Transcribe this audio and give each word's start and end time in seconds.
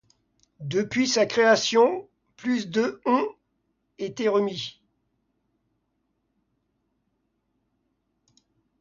Depuis 0.65 1.07
sa 1.07 1.27
création, 1.27 2.09
plus 2.35 2.71
de 2.71 2.99
ont 3.05 3.35
été 3.99 4.27
remis. 4.27 4.81